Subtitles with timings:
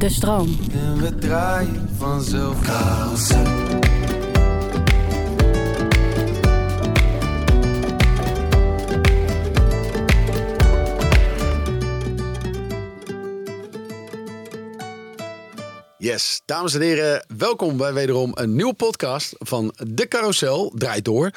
[0.00, 0.58] De stroom.
[0.72, 3.78] En we draaien vanzelf carousel.
[15.98, 21.30] Yes, dames en heren, welkom bij wederom een nieuwe podcast van De Carousel Draait Door.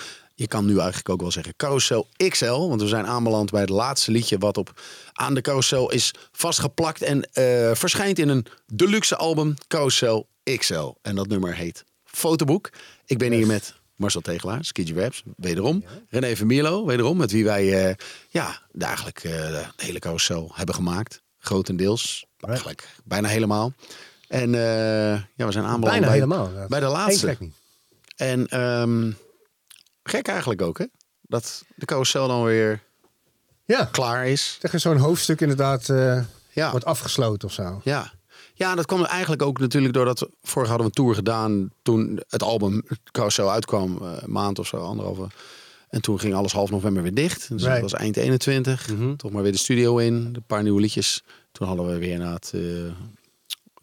[0.43, 3.69] Je kan nu eigenlijk ook wel zeggen Carousel XL, want we zijn aanbeland bij het
[3.69, 4.81] laatste liedje wat op
[5.13, 10.27] aan de carousel is vastgeplakt en eh, verschijnt in een deluxe album Carousel
[10.57, 10.93] XL.
[11.01, 12.69] En dat nummer heet Fotoboek.
[13.05, 15.83] Ik ben hier met Marcel Tegelaar, Skidgy Raps, wederom.
[16.09, 17.95] René Vermierlo, wederom, met wie wij uh,
[18.29, 21.21] ja, eigenlijk uh, de hele carousel hebben gemaakt.
[21.39, 23.73] Grotendeels, eigenlijk bijna helemaal.
[24.27, 24.51] En
[25.35, 26.67] ja, we zijn aanbeland Bijna bij, helemaal.
[26.67, 27.37] bij de laatste.
[28.15, 29.17] En um,
[30.03, 30.85] gek eigenlijk ook, hè?
[31.21, 32.81] Dat de carousel dan weer
[33.65, 34.57] Ja, klaar is.
[34.59, 36.71] tegen zo'n hoofdstuk inderdaad uh, Ja.
[36.71, 37.81] wordt afgesloten of zo.
[37.83, 38.13] Ja.
[38.53, 42.21] Ja, dat kwam eigenlijk ook natuurlijk doordat we vorig hadden we een tour gedaan toen
[42.29, 45.27] het album het carousel uitkwam, uh, een maand of zo, anderhalve.
[45.89, 47.49] En toen ging alles half november weer dicht.
[47.49, 47.81] Dus Right.
[47.81, 48.89] dat was eind 21.
[48.89, 49.15] Mhm.
[49.15, 51.23] Toch maar weer de studio in, een paar nieuwe liedjes.
[51.51, 52.91] Toen hadden we weer inderdaad uh,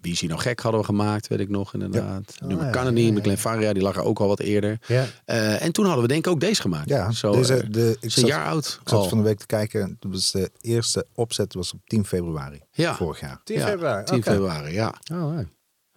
[0.00, 2.34] Wie is hier nou gek hadden we gemaakt, weet ik nog inderdaad.
[2.42, 3.36] Oh, Nummer ja, Kennedy, ja, ja.
[3.36, 4.78] Faria, die lag er ook al wat eerder.
[4.86, 5.06] Ja.
[5.26, 6.88] Uh, en toen hadden we denk ik ook deze gemaakt.
[6.88, 8.78] Ja, Zo, deze, eh, de, ik is een zat, jaar oud.
[8.82, 9.96] ik zat van de week te kijken.
[10.00, 12.94] Dat was de eerste opzet was op 10 februari Ja.
[12.94, 13.40] vorig jaar.
[13.44, 14.04] 10 Ja, februari.
[14.04, 14.30] 10 oké.
[14.30, 14.94] februari, ja.
[15.12, 15.38] Oh,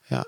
[0.08, 0.26] ja.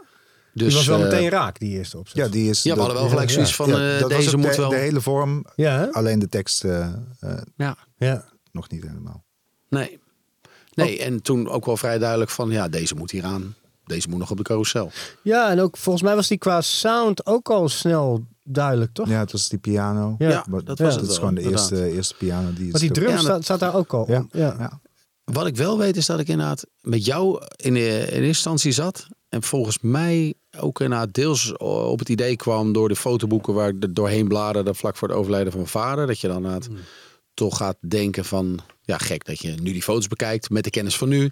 [0.53, 2.17] Die Dus, was wel eh, meteen raak, die eerste opzet.
[2.17, 2.63] Ja, die is.
[2.63, 4.69] Ja, we hadden wel gelijk ja, zoiets van ja, eh, dat deze moet de, wel.
[4.69, 6.87] de hele vorm, Ja, alleen de tekst eh,
[7.19, 8.25] eh, Ja, Ja.
[8.51, 9.23] nog niet helemaal.
[9.69, 9.99] nee.
[10.73, 13.55] Nee, en toen ook wel vrij duidelijk van ja, deze moet hier aan.
[13.85, 14.91] Deze moet nog op de carousel.
[15.21, 19.07] ja, en ook volgens mij was die qua sound ook al snel duidelijk, toch?
[19.09, 20.15] Ja, het was die piano.
[20.17, 21.71] Ja, dat dat was is het wel, gewoon de inderdaad.
[21.71, 22.71] eerste, eerste piano die.
[22.71, 24.05] Maar die is- drum Ja, dat- staat, staat daar ook al.
[24.11, 24.25] Ja.
[24.31, 24.55] ja.
[24.59, 24.79] Ja.
[25.23, 28.71] Wat ik wel weet is dat ik inderdaad met jou in, de, in eerste instantie
[28.71, 29.07] zat.
[29.29, 33.95] En volgens mij ook inderdaad deels op het idee kwam door de fotoboeken waar ik
[33.95, 36.07] doorheen bladerde vlak voor het overlijden van mijn vader.
[36.07, 36.77] Dat je dan inderdaad Hmm.
[37.33, 40.97] toch gaat denken van, ja gek dat je nu die foto's bekijkt met de kennis
[40.97, 41.31] van nu.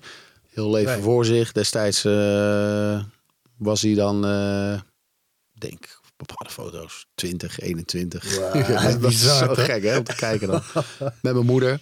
[0.54, 1.52] Heel leven voor zich.
[1.52, 3.04] Destijds eh,
[3.58, 4.80] was hij dan, eh
[5.54, 8.36] denk bepaalde foto's, 20, 21.
[8.36, 10.62] Wow, Ja, dat bizar, zo gek hè, om te kijken dan.
[11.00, 11.82] met mijn moeder.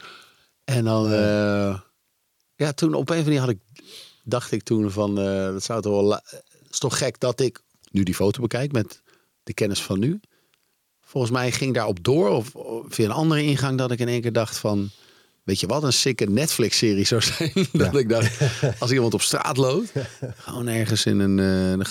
[0.64, 1.80] En dan, eh,
[2.56, 3.84] ja, toen op een andere manier had ik,
[4.24, 6.22] dacht ik toen van, eh, dat zou toch wel,
[6.70, 7.62] is toch gek dat ik
[7.92, 9.02] nu die foto bekijk met
[9.44, 10.20] de kennis van nu.
[11.02, 14.22] Volgens mij ging daarop door of, of via een andere ingang dat ik in één
[14.22, 14.90] keer dacht van,
[15.44, 17.52] weet je wat een sikke Netflix-serie zou zijn.
[17.74, 18.00] dat Ja.
[18.00, 18.40] ik dacht,
[18.80, 19.92] als iemand op straat loopt,
[20.38, 21.40] gewoon ergens in een,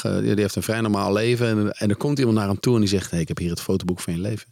[0.03, 2.75] eh, die heeft een vrij normaal leven en, en er komt iemand naar hem toe
[2.75, 4.49] en die zegt, hey, ik heb hier het fotoboek van je leven.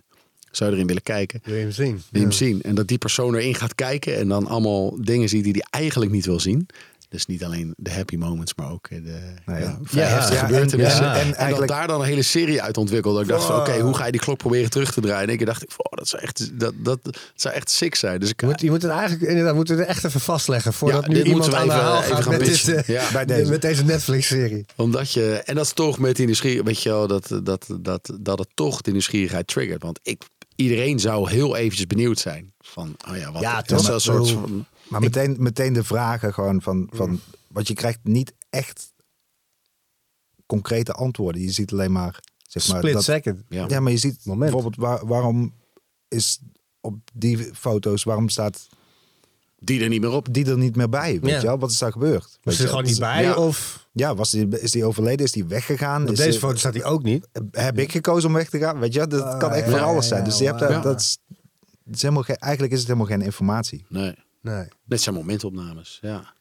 [0.50, 1.40] Zou je erin willen kijken?
[1.44, 1.92] Wil je hem zien?
[1.94, 2.62] Wil je hem zien.
[2.62, 6.10] En dat die persoon erin gaat kijken en dan allemaal dingen ziet die hij eigenlijk
[6.10, 6.66] niet wil zien.
[7.10, 9.00] Dus niet alleen de happy moments, maar ook de
[9.46, 9.60] Nee,
[9.90, 11.04] ja, en- gebeurtenissen.
[11.04, 13.20] ja, En, en dat daar dan een hele serie uit ontwikkelde.
[13.22, 15.28] Ik dacht van, oké, hoe ga je die klok proberen terug te draaien?
[15.28, 18.20] En ik dacht, oh, dat, zou echt, dat, dat, dat zou echt sick zijn.
[18.20, 20.72] Dus ik, Je moet, je moet het eigenlijk inderdaad moeten we er echt even vastleggen
[20.72, 23.12] voordat Ja, nu iemand aan de even- haal even gaat gaan met, dit, eh.
[23.12, 23.50] Bij deze.
[23.50, 24.66] met deze Netflix-serie.
[24.76, 28.10] Omdat je, en dat is toch met die nieuwsgierigheid, weet je wel, dat, dat, dat,
[28.20, 29.82] dat het toch de nieuwsgierigheid triggert.
[29.82, 30.22] Want ik,
[30.60, 33.78] iedereen zou heel eventjes benieuwd zijn van, oh ja, wat Ja, dat toch?
[33.80, 37.20] is wel een soort van, Maar meteen, meteen de vragen gewoon van, van.
[37.48, 38.92] Want je krijgt niet echt
[40.46, 41.42] concrete antwoorden.
[41.42, 42.20] Je ziet alleen maar.
[42.48, 43.42] Zeg maar Split dat, second.
[43.48, 43.64] ja.
[43.68, 44.52] Ja, maar je ziet Moment.
[44.52, 45.54] bijvoorbeeld waar, waarom
[46.08, 46.38] is
[46.80, 48.68] op die foto's, waarom staat
[49.60, 50.26] die er niet meer op.
[50.30, 51.18] die er niet meer bij?
[51.20, 51.40] Weet Ja.
[51.40, 51.58] je wel?
[51.58, 52.22] Wat is daar gebeurd?
[52.22, 53.22] Was Weet hij er gewoon niet bij?
[53.22, 53.34] Ja.
[53.34, 55.26] Of Ja, was die, is die overleden?
[55.26, 56.02] Is die weggegaan?
[56.02, 57.28] op Is deze die- foto staat hij ook niet.
[57.50, 58.78] Heb ik gekozen om weg te gaan?
[58.78, 60.20] Weet je, dat Ah, kan echt ja, van alles zijn.
[60.20, 61.18] ja, Dus je hebt daar, dat is,
[61.84, 63.84] het is helemaal geen, eigenlijk is het helemaal geen informatie.
[63.88, 64.64] Nee, Nee.
[64.84, 66.36] dit zijn momentopnames, ja.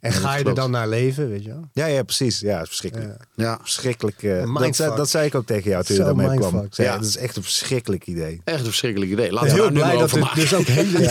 [0.00, 1.68] En ga je er dan naar leven, weet je wel?
[1.72, 2.40] Ja, ja, precies.
[2.40, 3.26] Ja, verschrikkelijk.
[3.34, 3.44] Ja.
[3.44, 4.22] Ja, Verschrikkelijk.
[4.22, 6.66] eh, dat, zei- dat zei ik ook tegen jou toen je daarmee kwam.
[6.70, 6.96] zei, Ja.
[6.96, 8.40] Het is echt een verschrikkelijk idee.
[8.44, 9.32] echt een verschrikkelijk idee.
[9.32, 10.40] Laten we daar nu dat over het maken.
[10.40, 10.98] dus ook hele...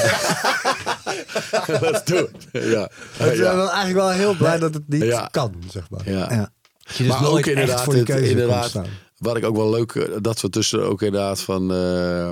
[1.81, 2.47] Let's do it.
[2.52, 2.84] Ja.
[2.85, 5.28] Ik ben eigenlijk wel heel blij dat het niet Ja.
[5.31, 6.10] kan, zeg maar.
[6.10, 6.33] ja.
[6.33, 6.51] Ja.
[6.83, 8.71] Dat je dus maar ook inderdaad, voor die keuze inderdaad
[9.18, 12.30] wat ik ook wel leuk, eh, dat we tussen ook inderdaad van, eh,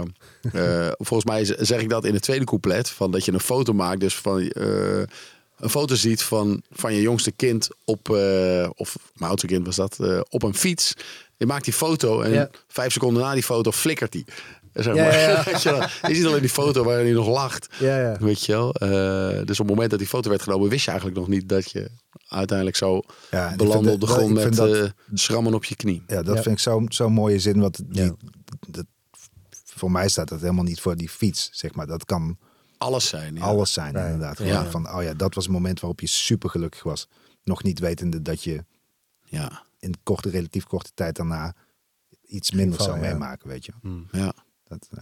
[0.53, 3.73] eh, volgens mij zeg ik dat in het tweede couplet, van dat je een foto
[3.73, 4.51] maakt, dus van
[5.57, 8.09] een foto ziet van, van je jongste kind op,
[8.75, 9.97] of mijn oudste kind was dat,
[10.29, 10.93] op een fiets.
[11.37, 12.49] Je maakt die foto en Ja.
[12.67, 14.25] vijf seconden na die foto flikkert die.
[14.83, 15.13] Zeg Ja, maar.
[15.19, 15.43] ja, ja.
[15.51, 17.67] Weet je, ziet alleen die foto waarin hij nog lacht.
[17.79, 18.17] Ja, ja.
[18.19, 18.73] Weet je wel.
[18.73, 18.89] Eh,
[19.45, 21.71] dus op het moment dat die foto werd genomen, wist je eigenlijk nog niet dat
[21.71, 21.89] je
[22.27, 23.01] uiteindelijk zo
[23.31, 26.03] Ja, ik belanden op de grond met dat- eh, schrammen op je knie.
[26.07, 26.41] Ja, dat Ja.
[26.41, 27.59] vind ik zo'n zo'n mooie zin.
[27.59, 28.15] Want die, Ja.
[28.69, 28.85] dat,
[29.65, 31.49] voor mij staat dat helemaal niet voor die fiets.
[31.51, 31.87] Zeg maar.
[31.87, 32.37] Dat kan
[32.77, 33.35] Alles zijn.
[33.35, 33.41] Ja.
[33.41, 34.03] alles zijn Ja.
[34.05, 34.37] inderdaad.
[34.37, 34.65] Ja.
[34.69, 37.07] Van, oh ja, dat was het moment waarop je super gelukkig was.
[37.43, 38.65] Nog niet wetende dat je
[39.29, 41.55] Ja, in korte, relatief korte tijd daarna
[42.27, 43.71] iets minder zou meemaken, weet je.
[44.11, 44.33] ja.
[44.67, 45.01] Dat, eh,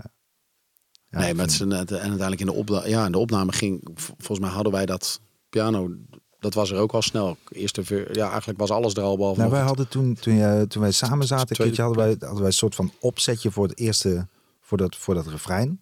[1.09, 3.11] ja, nee, ik maar het vind- is een- en uiteindelijk in de, opna ja, in
[3.11, 3.87] de opname ging...
[3.95, 5.19] Volgens mij hadden wij dat
[5.49, 5.95] piano...
[6.39, 7.37] Dat was er ook al snel.
[7.49, 10.81] Eerste, ja, eigenlijk was alles er al behalve Nou, wij hadden toen, toen, je, toen
[10.81, 13.77] wij samen zaten, een keertje hadden wij, hadden wij een soort van opzetje voor het
[13.79, 14.27] eerste,
[14.61, 15.79] voor dat, voor dat refrein.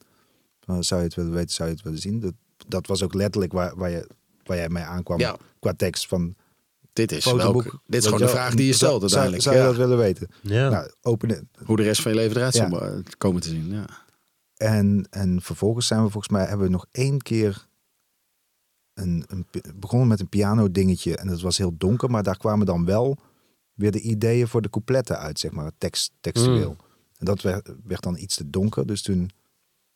[0.65, 2.19] Van, zou je het willen weten, zou je het willen zien.
[2.19, 2.33] Dat,
[2.67, 4.09] dat was ook letterlijk waar, waar, je,
[4.43, 5.37] waar jij mee aankwam Ja.
[5.59, 6.35] qua tekst van
[6.93, 7.63] Dit is, fotoboek.
[7.63, 9.43] welk- dit is gewoon de vraag die je stelt zou- uiteindelijk.
[9.43, 9.67] Zou je Ja.
[9.67, 10.27] dat willen weten?
[10.41, 10.69] Ja.
[10.69, 11.49] Nou, openen.
[11.65, 13.01] Hoe de rest van je leven eruit Ja.
[13.17, 13.71] komen te zien.
[13.71, 13.85] Ja.
[14.55, 17.67] En, en vervolgens zijn we volgens mij hebben we nog één keer
[18.93, 19.45] een, een,
[19.75, 23.17] begonnen met een piano dingetje en het was heel donker, maar daar kwamen dan wel
[23.73, 26.75] weer de ideeën voor de coupletten uit, zeg maar, tekst, textueel.
[26.77, 26.85] Hmm.
[27.17, 29.29] En dat werd, werd dan iets te donker, dus toen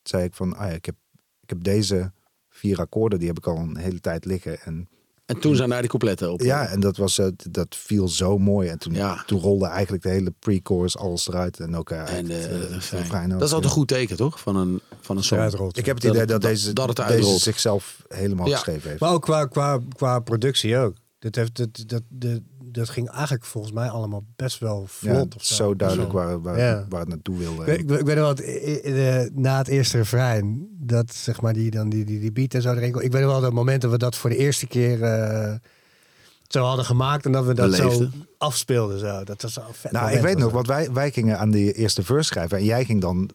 [0.02, 0.94] zei ik van, ah ja, ik heb,
[1.42, 2.12] ik heb deze
[2.48, 4.88] vier akkoorden, die heb ik al een hele tijd liggen en
[5.28, 6.40] En toen zijn daar die coupletten op.
[6.40, 9.22] ja, en dat was eh, dat viel zo mooi en toen, Ja.
[9.26, 12.96] toen rolde eigenlijk de hele pre-chorus alles eruit en ook eh, En eh, eh, de
[12.96, 14.40] het ook, dat is altijd een goed teken, toch?
[14.40, 15.50] Van een, van een song.
[15.72, 17.40] Ik heb het idee dat, dat- deze, dat het deze uitrolt.
[17.40, 18.54] zichzelf helemaal Ja.
[18.54, 19.00] geschreven heeft.
[19.00, 20.94] Maar ook qua, qua, qua productie ook.
[21.18, 22.40] Dat, heeft, dat, dat, dat,
[22.70, 25.34] dat ging eigenlijk volgens mij allemaal best wel ja, vlot.
[25.34, 26.16] of zo duidelijk Zo.
[26.16, 26.86] waar, waar, Ja.
[26.88, 27.64] waar het naartoe wilde.
[27.72, 28.44] Ik, ik, ik weet wel, dat
[29.34, 32.72] na het eerste refrein, dat zeg maar die, dan die, die, die beat en zo
[32.72, 32.88] erin.
[33.02, 35.54] Ik weet wel dat moment dat we dat voor de eerste keer eh,
[36.48, 38.06] zo hadden gemaakt en dat we dat zo
[38.38, 38.98] afspeelden.
[38.98, 39.24] Zo.
[39.24, 40.52] Dat was een vet nou, moment ik weet nog, dat.
[40.52, 42.58] want wij, wij gingen aan die eerste verse schrijven.
[42.58, 43.30] En jij ging dan,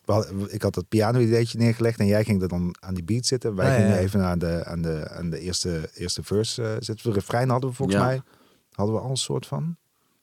[0.47, 3.55] ik had dat piano-ideetje neergelegd en jij ging er dan aan die beat zitten.
[3.55, 4.01] Wij Ah, ja, gingen ja.
[4.01, 7.09] even aan de, aan de, aan de eerste, eerste verse eh, zitten.
[7.09, 8.05] De refrein hadden we volgens Ja.
[8.05, 8.21] mij,
[8.75, 9.75] hadden we al een soort van.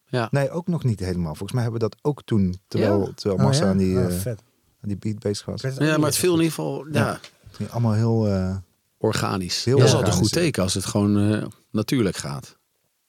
[0.06, 0.29] Ja.
[0.31, 1.35] Nee, ook nog niet helemaal.
[1.35, 3.12] Volgens mij hebben we dat ook toen, terwijl, Ja?
[3.14, 3.70] terwijl Oh, Massa ja?
[3.70, 4.43] aan, die, Ah, eh, vet.
[4.82, 5.61] aan die beat bezig was.
[5.61, 7.20] Ja, maar het viel in ieder geval ja, Ja.
[7.47, 8.26] Het ging allemaal heel...
[8.29, 8.56] eh,
[8.99, 9.64] organisch.
[9.64, 12.56] Heel dat is altijd een goed teken als het gewoon eh, natuurlijk gaat.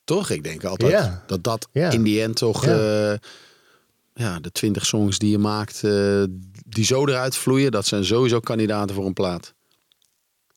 [0.04, 0.30] Toch?
[0.30, 1.24] Ik denk altijd Ja.
[1.28, 1.90] dat dat Ja.
[1.92, 2.66] in die end toch...
[4.14, 4.40] Ja.
[4.40, 6.24] De twintig songs die je maakt, eh,
[6.68, 7.72] die zo eruit vloeien...
[7.72, 9.54] dat zijn sowieso kandidaten voor een plaat.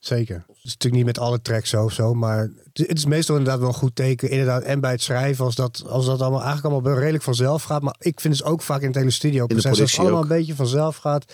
[0.05, 0.45] Zeker.
[0.47, 2.39] Het is natuurlijk niet met alle tracks zo of zo, maar
[2.73, 4.31] het het is meestal inderdaad wel een goed teken.
[4.31, 7.63] Inderdaad, en bij het schrijven, als dat, als dat allemaal eigenlijk allemaal wel redelijk vanzelf
[7.63, 7.83] gaat.
[7.83, 10.23] Maar ik vind dus ook vaak in het hele studio proces, als het allemaal ook.
[10.23, 11.33] een beetje vanzelf gaat.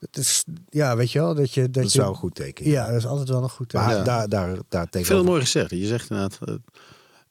[0.00, 1.60] Het is, ja, weet je wel, dat je...
[1.62, 2.70] Dat, dat is je wel een goed teken.
[2.70, 3.86] Ja, dat is altijd wel een goed teken.
[3.86, 4.02] Maar Ja.
[4.02, 5.26] daar, daar, daar het tegenover...
[5.26, 5.70] mooi gezegd.
[5.70, 6.54] Je zegt inderdaad, eh,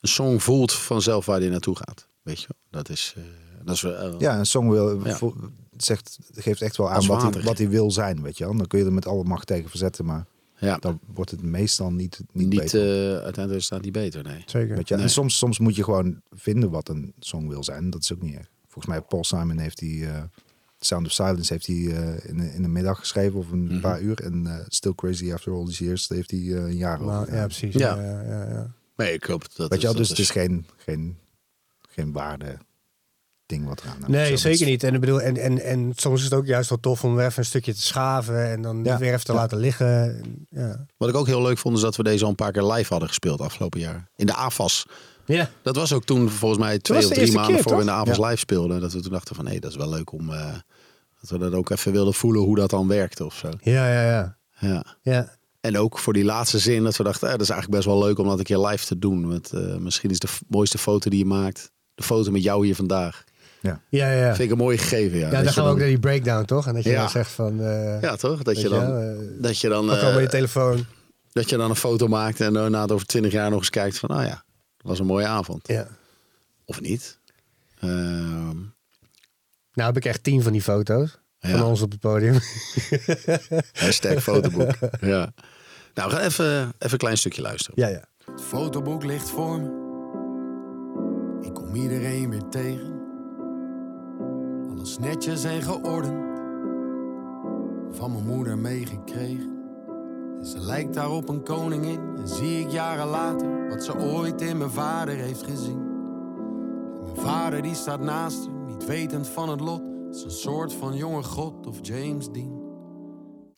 [0.01, 2.07] een song voelt vanzelf waar die naartoe gaat.
[2.21, 2.81] Weet je wel?
[2.81, 3.13] Dat is...
[3.17, 3.23] eh,
[3.65, 5.17] dat is wel, eh, Ja, een song wil, Ja.
[5.77, 8.57] zegt, geeft echt wel aan wat hij, wat hij wil zijn, weet je wel.
[8.57, 10.25] Dan kun je er met alle macht tegen verzetten, maar
[10.65, 10.77] ja.
[10.77, 13.15] dan wordt het meestal niet, niet, Niet, beter.
[13.17, 14.43] eh, uiteindelijk staat niet beter, nee.
[14.45, 14.75] Zeker.
[14.75, 14.95] weet je?
[14.95, 15.03] nee.
[15.03, 17.89] En soms, soms moet je gewoon vinden wat een song wil zijn.
[17.89, 18.49] Dat is ook niet erg.
[18.67, 20.23] Volgens mij Paul Simon heeft die eh,
[20.79, 23.79] Sound of Silence heeft hij eh, in, de- in de middag geschreven of een Mhm.
[23.79, 24.19] paar uur.
[24.23, 27.05] En eh, Still Crazy After All These Years heeft hij eh, een jaar over.
[27.11, 27.39] Nou, gedaan.
[27.39, 27.73] ja, precies.
[27.73, 27.95] Ja.
[27.95, 28.21] Ja.
[28.21, 28.73] Ja, ja, ja.
[28.95, 31.17] Nee, ik hoop dat Weet je dat dus het is geen, geen,
[31.89, 32.57] geen waarde
[33.45, 34.83] ding wat eraan Nee, zeker is- niet.
[34.83, 37.25] En, ik bedoel, en, en, en soms is het ook juist wel tof om weer
[37.25, 38.97] even een stukje te schaven en dan Ja.
[38.97, 39.37] weer even te Ja.
[39.37, 40.21] laten liggen.
[40.49, 40.85] Ja.
[40.97, 42.89] Wat ik ook heel leuk vond, is dat we deze al een paar keer live
[42.89, 44.09] hadden gespeeld afgelopen jaar.
[44.15, 44.85] In de AFAS.
[45.25, 45.49] ja.
[45.63, 47.91] Dat was ook toen volgens mij twee of drie maanden keer, voor we in de?
[47.91, 48.25] AFAS Ja.
[48.25, 48.81] live speelden.
[48.81, 50.29] Dat we toen dachten van, hé, dat is wel leuk om...
[50.29, 50.53] eh,
[51.21, 53.49] dat we dat ook even wilden voelen hoe dat dan werkte of zo.
[53.61, 54.37] Ja, ja, ja.
[54.59, 54.83] Ja.
[55.01, 55.37] ja.
[55.61, 58.05] En ook voor die laatste zin dat we dachten, eh, dat is eigenlijk best wel
[58.05, 59.27] leuk om dat een keer live te doen.
[59.29, 62.75] Want eh, misschien is de mooiste foto die je maakt, de foto met jou hier
[62.75, 63.23] vandaag.
[63.65, 64.27] Ja, ja, ja.
[64.35, 65.31] Vind ik een mooie gegeven, ja.
[65.31, 66.67] Ja, dan gaan we ook naar die breakdown, toch?
[66.67, 66.99] En dat je Ja.
[66.99, 67.59] dan zegt van...
[67.61, 68.43] eh Ja, toch?
[68.43, 70.85] Dat je dan, eh, dat je dan, je eh, telefoon.
[71.31, 73.97] dat je dan een foto maakt en daarna het over twintig jaar nog eens kijkt
[73.99, 74.43] van, oh ja,
[74.77, 75.67] dat was een mooie avond.
[75.67, 75.87] Ja.
[76.65, 77.19] Of niet?
[77.79, 78.55] Ehm,
[79.73, 81.49] Nou heb ik echt tien van die foto's Ja.
[81.57, 82.37] van ons op het podium.
[83.85, 84.71] hashtag fotoboek.
[85.01, 85.33] ja.
[85.93, 86.45] Nou, we gaan even,
[86.79, 87.81] even een klein stukje luisteren.
[87.83, 88.03] ja, ja.
[88.31, 89.83] Het fotoboek ligt voor me.
[91.47, 92.94] Ik kom iedereen weer tegen.
[94.85, 96.37] Alles netjes en geordend.
[97.97, 99.63] Van mijn moeder meegekregen.
[100.39, 101.99] En ze lijkt daar op een koningin.
[102.17, 105.77] En zie ik jaren later wat ze ooit in mijn vader heeft gezien.
[105.77, 109.81] En mijn vader die staat naast haar, niet wetend van het lot.
[110.11, 112.63] Is een soort van jonge god of James Dean.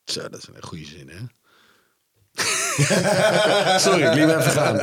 [0.03, 1.25] Zo, dat is een goede zin, hè?
[3.83, 4.79] Sorry, ik liet me even gaan.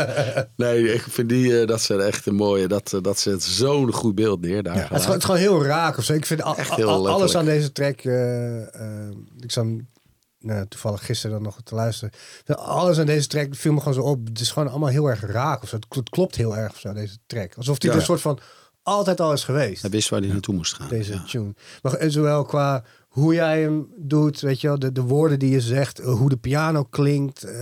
[0.56, 3.92] Nee, ik vind die, eh, dat ze echt een mooie, dat, eh, dat zet zo'n
[3.92, 4.74] goed beeld neer daar.
[4.74, 6.12] Het, is gewoon, het is gewoon heel raak of zo.
[6.12, 8.00] Ik vind al, Echt heel al- alles aan deze track...
[8.00, 8.60] eh,
[9.40, 9.64] ik zat
[10.40, 12.12] nou, toevallig gisteren dan nog te luisteren.
[12.46, 14.26] Alles aan deze track viel me gewoon zo op.
[14.26, 15.76] Het is gewoon allemaal heel erg raak of zo.
[15.76, 17.52] Het kl- het klopt heel erg of zo, deze track.
[17.56, 17.96] Alsof die Ja.
[17.96, 18.38] een soort van
[18.82, 19.82] altijd al is geweest.
[19.82, 20.88] Hij wist waar hij naartoe moest gaan.
[20.88, 21.24] deze ja.
[21.28, 21.54] tune.
[21.82, 25.50] Maar en zowel qua hoe jij hem doet, weet je wel, de, de woorden die
[25.50, 27.52] je zegt, eh, hoe de piano klinkt, eh,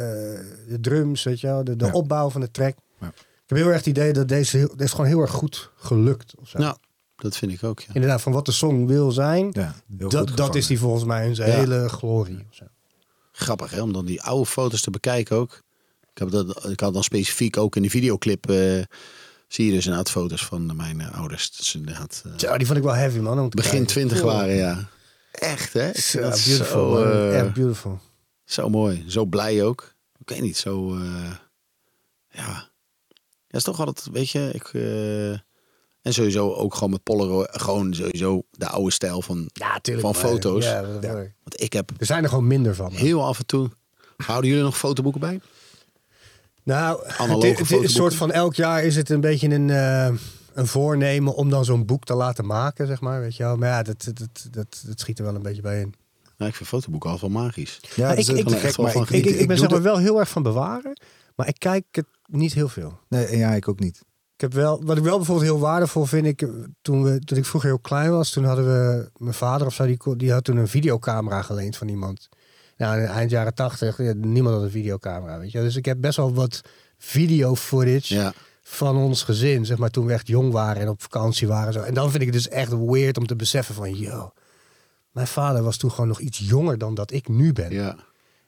[0.68, 1.92] de drums, weet je wel, de, de Ja.
[1.92, 2.76] opbouw van de track.
[3.00, 3.06] Ja.
[3.06, 5.70] Ik heb heel erg het idee dat deze, heel, deze is gewoon heel erg goed
[5.76, 6.34] gelukt.
[6.40, 6.58] Of zo.
[6.58, 6.76] Nou,
[7.16, 7.80] dat vind ik ook.
[7.80, 7.94] Ja.
[7.94, 11.34] Inderdaad, van wat de song wil zijn, Ja, dat, dat is die volgens mij in
[11.34, 11.56] zijn Ja.
[11.56, 12.46] hele glorie.
[12.50, 12.64] Of zo.
[13.32, 15.62] Grappig hè, om dan die oude foto's te bekijken ook.
[16.12, 18.50] Ik, heb dat, ik had dan specifiek ook in de videoclip.
[18.50, 18.56] eh,
[19.48, 21.56] zie je dus inderdaad foto's van mijn ouders.
[21.56, 23.38] Dus inderdaad, eh, Zo, die vond ik wel heavy, man.
[23.38, 23.88] om te begin kijken.
[23.88, 24.88] twintig waren, ja.
[25.32, 25.90] Echt hè?
[25.92, 26.64] Vind dat beautiful.
[26.96, 27.12] zo, man.
[27.12, 27.98] eh, Echt beautiful.
[28.44, 29.04] Zo mooi.
[29.08, 29.94] Zo blij ook.
[30.18, 30.94] Ik weet niet, zo...
[30.96, 31.30] eh,
[32.30, 32.70] ja.
[33.48, 34.50] Ja, is toch altijd, weet je...
[34.52, 35.30] Ik, eh,
[36.02, 37.48] en sowieso ook gewoon met Polaroid.
[37.52, 39.50] Gewoon sowieso de oude stijl van...
[39.52, 40.06] Ja, tuurlijk.
[40.06, 40.64] Van maar- foto's.
[40.64, 41.02] Ja, dat.
[41.12, 42.92] Want ik heb er zijn er gewoon minder van.
[42.92, 43.00] man.
[43.00, 43.70] heel af en toe...
[44.16, 45.40] Houden jullie nog fotoboeken bij?
[46.62, 47.90] Nou, het, het is een fotoboeken.
[47.90, 50.12] soort van elk jaar is het een beetje een, eh,
[50.54, 53.20] een voornemen om dan zo'n boek te laten maken, zeg maar.
[53.20, 53.56] Weet je wel.
[53.56, 55.94] Maar ja, dat, dat, dat, dat, schiet er wel een beetje bij in.
[56.36, 57.80] Nou, ik vind fotoboeken altijd wel magisch.
[57.96, 61.00] Ja, ik- ik- gek, maar ik, Ik, ben zeg maar wel heel erg van bewaren,
[61.36, 62.98] maar ik kijk het niet heel veel.
[63.08, 63.96] Nee, ja, ik ook niet.
[64.34, 66.48] Ik heb wel, wat ik wel bijvoorbeeld heel waardevol vind, ik,
[66.82, 69.86] toen, we, toen ik vroeger heel klein was, toen hadden we, mijn vader of zo,
[69.86, 72.28] die, die had toen een videocamera geleend van iemand.
[72.76, 75.60] Nou, in eind jaren tachtig, niemand had een videocamera, weet je.
[75.60, 76.60] Dus ik heb best wel wat
[76.98, 78.32] video footage Ja.
[78.72, 81.66] Van ons gezin, zeg maar, toen we echt jong waren en op vakantie waren.
[81.66, 81.80] en Zo.
[81.80, 84.32] En dan vind ik het dus echt weird om te beseffen van, yo,
[85.10, 87.70] mijn vader was toen gewoon nog iets jonger dan dat ik nu ben.
[87.72, 87.96] Ja.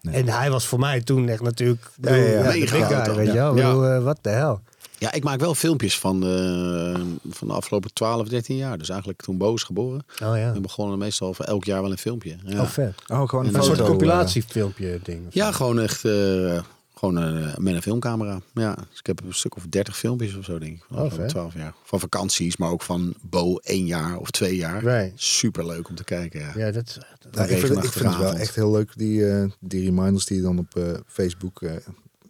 [0.01, 2.37] En hij was voor mij toen echt natuurlijk Ja, ja, ja.
[2.53, 3.15] de Mega big guy, auto.
[3.15, 3.57] weet je wel.
[3.57, 3.97] Ja.
[3.97, 4.61] Eh, Wat de hel.
[4.99, 8.79] Ja, ik maak wel filmpjes van de, van de afgelopen 12, 13 jaar.
[8.79, 10.05] Dus eigenlijk toen Bo is geboren.
[10.23, 10.53] Oh ja.
[10.53, 12.37] We begonnen meestal voor elk jaar wel een filmpje.
[12.45, 12.95] Ja, Oh, vet.
[13.07, 15.27] Oh, gewoon En een Een soort compilatiefilmpje ding.
[15.31, 16.59] ja gewoon echt eh,
[16.95, 18.41] gewoon eh, met een filmcamera.
[18.55, 20.85] Ja, dus ik heb een stuk of 30 filmpjes of zo, denk ik.
[20.89, 21.35] Van Oh, afgelopen vet.
[21.35, 21.75] 12 jaar.
[21.85, 24.83] Van vakanties, maar ook van Bo één jaar of twee jaar.
[24.85, 25.13] Right.
[25.21, 26.41] Super leuk om te kijken.
[26.41, 26.53] Ja.
[26.57, 26.99] Ja, dat is...
[27.31, 30.25] nou, ik, vind, het- ik vind het wel echt heel leuk, die, eh, die reminders
[30.25, 31.77] die je dan op eh, Facebook eh,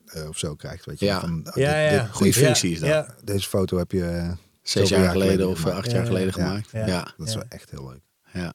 [0.06, 0.84] eh, of zo krijgt.
[0.84, 1.20] Weet je, Ja.
[1.20, 2.88] van, ah, Ja, Ja, functie is dat.
[2.88, 3.14] Ja.
[3.24, 4.30] deze foto heb je
[4.62, 6.32] Zes jaar geleden of acht Ja, jaar geleden ja.
[6.32, 6.70] gemaakt.
[6.70, 6.86] Ja.
[6.86, 7.14] Ja.
[7.16, 8.00] Dat is wel echt heel leuk.
[8.32, 8.54] Ja.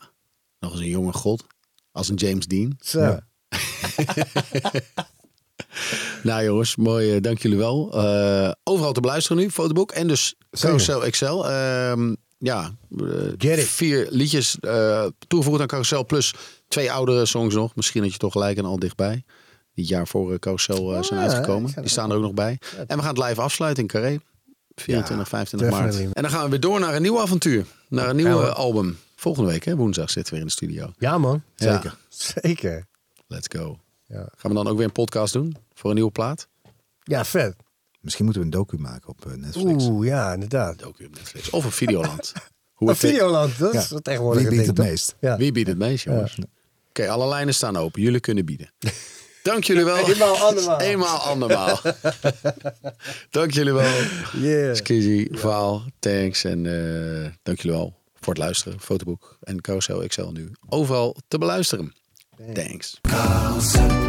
[0.60, 1.44] Nog eens een jonge god.
[1.92, 2.78] Als een James Dean.
[2.80, 3.00] Zo.
[6.24, 7.16] Nou jongens, mooi.
[7.16, 7.92] eh, dank jullie wel.
[7.94, 9.92] Eh, overal te beluisteren nu, fotoboek.
[9.92, 11.50] En dus Carousel Excel.
[11.50, 12.76] Ehm, ja,
[13.40, 14.58] eh, vier liedjes
[15.28, 16.06] toegevoegd aan Carousel.
[16.06, 16.34] Plus
[16.68, 17.76] twee oudere songs nog.
[17.76, 19.24] Misschien dat je toch gelijk en al dichtbij.
[19.74, 21.72] Die jaar voor Carousel zijn ja, uitgekomen.
[21.76, 22.60] Die staan er ook nog bij.
[22.88, 24.20] En we gaan het live afsluiten in Carré.
[24.76, 25.96] 24, 25 maart.
[26.14, 27.66] En dan gaan we weer door naar een nieuw avontuur.
[27.90, 28.98] Naar een nieuw album.
[29.16, 30.94] Volgende week, hè, woensdag, zitten we weer in de studio.
[30.98, 31.44] Ja, man.
[31.56, 31.74] Ja.
[31.74, 31.98] Zeker.
[32.10, 32.88] Zeker.
[33.28, 33.80] Let's go.
[34.10, 34.30] Ja.
[34.36, 35.56] Gaan we dan ook weer een podcast doen?
[35.74, 36.48] Voor een nieuwe plaat?
[37.04, 37.56] Ja, vet.
[38.02, 39.86] Misschien moeten we een docu maken op eh, Netflix.
[39.86, 40.84] Oeh, ja, inderdaad.
[40.84, 41.50] Ook weer op Netflix.
[41.50, 42.34] Of op Videoland.
[42.74, 44.00] Hoe Een het Videoland, dat is Ja.
[44.00, 45.16] tegenwoordig Wie een biedt ding, het meest?
[45.20, 45.38] Ja.
[45.38, 46.38] Wie biedt het meest, jongens?
[46.90, 48.02] Oké, alle lijnen staan open.
[48.02, 48.72] Jullie kunnen bieden.
[49.44, 50.10] Dank jullie wel.
[50.10, 50.80] Eenmaal andermaal.
[50.80, 51.80] Eenmaal andermaal.
[53.30, 53.92] dank jullie wel.
[54.38, 54.76] Yeah.
[54.76, 56.44] Skizzy, Vaal, thanks.
[56.44, 58.80] En eh, dank jullie wel voor het luisteren.
[58.80, 61.94] Fotoboek en Carousel XL nu overal te beluisteren.
[62.40, 62.98] Thanks.
[63.06, 64.09] Carousel,